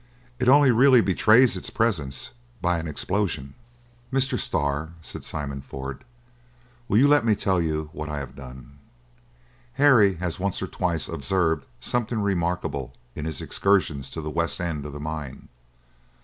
[0.39, 3.53] It only really betrays its presence by an explosion."
[4.11, 4.35] "Mr.
[4.39, 6.03] Starr," said Simon Ford,
[6.87, 8.79] "will you let me tell you what I have done?
[9.73, 14.87] Harry had once or twice observed something remarkable in his excursions to the west end
[14.87, 15.49] of the mine.